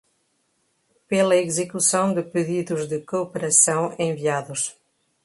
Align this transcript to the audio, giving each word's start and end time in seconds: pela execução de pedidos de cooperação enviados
pela 1.07 1.35
execução 1.35 2.11
de 2.11 2.23
pedidos 2.23 2.87
de 2.87 3.01
cooperação 3.01 3.93
enviados 3.99 4.75